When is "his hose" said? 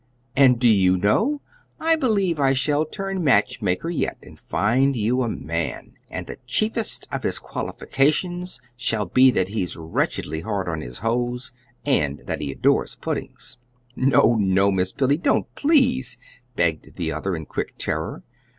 10.81-11.53